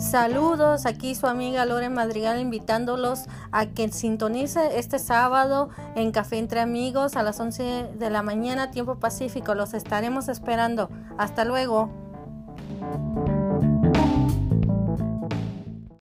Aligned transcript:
Saludos, 0.00 0.86
aquí 0.86 1.14
su 1.14 1.26
amiga 1.26 1.66
Lore 1.66 1.90
Madrigal 1.90 2.40
invitándolos 2.40 3.26
a 3.52 3.66
que 3.66 3.86
sintonice 3.92 4.78
este 4.78 4.98
sábado 4.98 5.68
en 5.94 6.10
Café 6.10 6.38
entre 6.38 6.60
Amigos 6.60 7.16
a 7.16 7.22
las 7.22 7.38
11 7.38 7.90
de 7.98 8.10
la 8.10 8.22
mañana, 8.22 8.70
tiempo 8.70 8.98
pacífico. 8.98 9.54
Los 9.54 9.74
estaremos 9.74 10.28
esperando. 10.28 10.88
Hasta 11.18 11.44
luego. 11.44 11.90